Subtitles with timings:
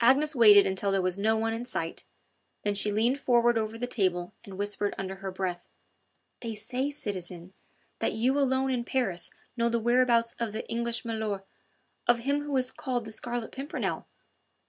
[0.00, 2.04] Agnes waited until there was no one in sight,
[2.62, 5.68] then she leaned forward over the table and whispered under her breath:
[6.38, 7.52] "They say, citizen,
[7.98, 11.42] that you alone in Paris know the whereabouts of the English milor'
[12.06, 14.06] of him who is called the Scarlet Pimpernel...."